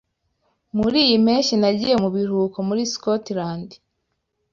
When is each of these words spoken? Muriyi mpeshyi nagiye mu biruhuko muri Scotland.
Muriyi 0.77 1.15
mpeshyi 1.25 1.55
nagiye 1.61 1.95
mu 2.03 2.09
biruhuko 2.15 2.57
muri 2.67 2.83
Scotland. 2.93 3.69